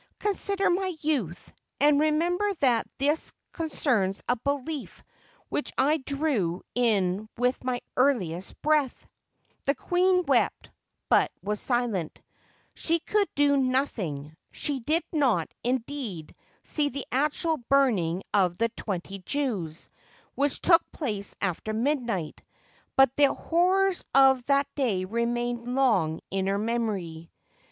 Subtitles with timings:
[0.17, 5.03] Consider my youth, and remember that this concerns a belief
[5.49, 9.05] which I drew in with my earUest breath."
[9.65, 10.71] The queen wept,
[11.07, 12.19] but was silent.
[12.73, 14.35] She could do noth ing.
[14.49, 16.33] She did not, indeed,
[16.63, 19.91] see the actual burning of the twenty Jews,
[20.33, 22.41] which took place after midnight;
[22.95, 27.29] but the horrors of that day remained long in her memory.